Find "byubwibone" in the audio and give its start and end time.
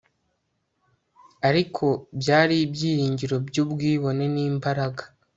3.47-4.23